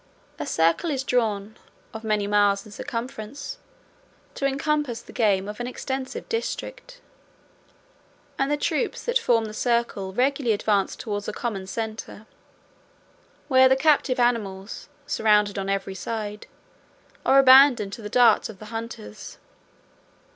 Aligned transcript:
A 0.39 0.47
circle 0.47 0.89
is 0.89 1.03
drawn, 1.03 1.57
of 1.93 2.03
many 2.03 2.25
miles 2.25 2.65
in 2.65 2.71
circumference, 2.71 3.59
to 4.33 4.47
encompass 4.47 4.99
the 4.99 5.13
game 5.13 5.47
of 5.47 5.59
an 5.59 5.67
extensive 5.67 6.27
district; 6.27 6.99
and 8.39 8.49
the 8.49 8.57
troops 8.57 9.03
that 9.03 9.19
form 9.19 9.45
the 9.45 9.53
circle 9.53 10.11
regularly 10.11 10.55
advance 10.55 10.95
towards 10.95 11.27
a 11.27 11.31
common 11.31 11.67
centre; 11.67 12.25
where 13.47 13.69
the 13.69 13.75
captive 13.75 14.19
animals, 14.19 14.89
surrounded 15.05 15.59
on 15.59 15.69
every 15.69 15.93
side, 15.93 16.47
are 17.23 17.37
abandoned 17.37 17.93
to 17.93 18.01
the 18.01 18.09
darts 18.09 18.49
of 18.49 18.57
the 18.57 18.71
hunters. 18.73 19.37